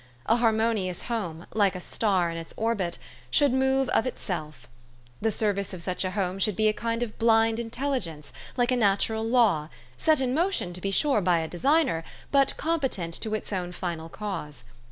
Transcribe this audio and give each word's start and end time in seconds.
A 0.25 0.37
harmonious 0.37 1.03
home, 1.03 1.45
like 1.53 1.75
a 1.75 1.79
star 1.79 2.31
in 2.31 2.35
its 2.37 2.55
orbit, 2.57 2.97
should 3.29 3.53
move 3.53 3.87
of 3.89 4.07
itself. 4.07 4.67
The 5.21 5.29
service 5.29 5.75
of 5.75 5.83
such 5.83 6.03
a 6.03 6.09
home 6.09 6.39
should 6.39 6.55
be 6.55 6.67
a 6.67 6.73
kind 6.73 7.03
of 7.03 7.19
blind 7.19 7.59
intelligence, 7.59 8.33
like 8.57 8.71
a 8.71 8.75
natural 8.75 9.23
law, 9.23 9.69
set 9.99 10.19
in 10.19 10.33
motion, 10.33 10.73
to 10.73 10.81
be 10.81 10.89
sure, 10.89 11.21
lay 11.21 11.43
a 11.43 11.47
designer, 11.47 12.03
but 12.31 12.57
competent 12.57 13.13
to 13.21 13.35
its 13.35 13.53
own 13.53 13.73
final 13.73 14.09
cause. 14.09 14.63